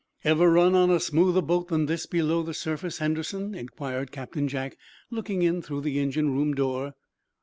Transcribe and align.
"Ever 0.23 0.49
run 0.51 0.73
on 0.73 0.89
a 0.89 0.99
smoother 0.99 1.43
boat 1.43 1.67
than 1.67 1.85
this 1.85 2.07
below 2.07 2.41
the 2.41 2.55
surface, 2.55 2.97
Henderson?" 2.97 3.53
inquired 3.53 4.11
Captain 4.11 4.47
Jack, 4.47 4.75
looking 5.11 5.43
in 5.43 5.61
through 5.61 5.81
the 5.81 5.99
engine 5.99 6.33
room 6.33 6.55
door. 6.55 6.95